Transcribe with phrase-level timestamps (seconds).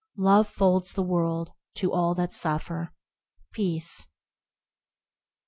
[0.17, 2.91] Love folds the world; to all that suffer,
[3.51, 4.07] Peace